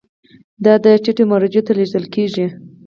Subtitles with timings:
[0.63, 0.73] دا
[1.03, 2.45] ټیټو مرجعو ته لیږل کیږي.